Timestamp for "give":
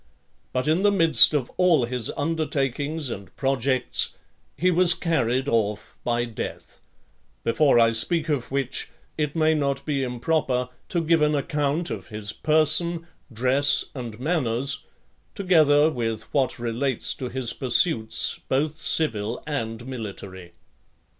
11.03-11.21